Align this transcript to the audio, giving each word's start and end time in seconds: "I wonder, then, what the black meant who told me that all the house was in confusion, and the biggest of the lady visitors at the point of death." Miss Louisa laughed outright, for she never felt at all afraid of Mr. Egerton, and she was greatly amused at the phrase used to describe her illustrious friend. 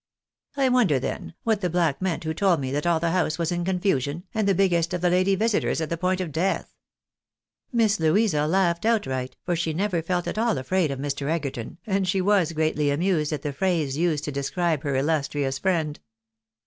"I 0.57 0.67
wonder, 0.69 0.97
then, 0.99 1.35
what 1.43 1.61
the 1.61 1.69
black 1.69 2.01
meant 2.01 2.23
who 2.23 2.33
told 2.33 2.59
me 2.59 2.71
that 2.71 2.87
all 2.87 2.99
the 2.99 3.11
house 3.11 3.37
was 3.37 3.51
in 3.51 3.63
confusion, 3.63 4.23
and 4.33 4.47
the 4.47 4.55
biggest 4.55 4.95
of 4.95 5.01
the 5.01 5.11
lady 5.11 5.35
visitors 5.35 5.79
at 5.79 5.91
the 5.91 5.95
point 5.97 6.19
of 6.19 6.31
death." 6.31 6.73
Miss 7.71 7.99
Louisa 7.99 8.47
laughed 8.47 8.83
outright, 8.83 9.35
for 9.45 9.55
she 9.55 9.73
never 9.73 10.01
felt 10.01 10.27
at 10.27 10.39
all 10.39 10.57
afraid 10.57 10.89
of 10.89 10.97
Mr. 10.97 11.29
Egerton, 11.29 11.77
and 11.85 12.07
she 12.07 12.19
was 12.19 12.53
greatly 12.53 12.89
amused 12.89 13.31
at 13.31 13.43
the 13.43 13.53
phrase 13.53 13.95
used 13.95 14.23
to 14.23 14.31
describe 14.31 14.81
her 14.81 14.95
illustrious 14.95 15.59
friend. 15.59 15.99